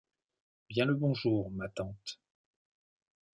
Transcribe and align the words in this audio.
Bien 0.67 0.85
le 0.87 0.95
bonjour, 0.95 1.51
ma 1.51 1.69
tante… 1.69 2.19